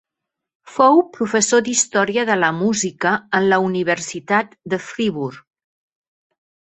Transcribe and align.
Fou 0.75 1.01
professor 1.17 1.61
d'història 1.67 2.23
de 2.29 2.37
la 2.45 2.49
Música 2.61 3.11
en 3.41 3.47
la 3.53 3.59
Universitat 3.67 4.57
de 4.75 4.81
Friburg. 4.87 5.41